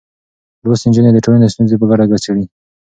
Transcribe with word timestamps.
لوستې 0.63 0.85
نجونې 0.89 1.11
د 1.13 1.17
ټولنې 1.25 1.47
ستونزې 1.53 1.75
په 1.79 1.85
ګډه 1.89 2.05
څېړي. 2.23 2.45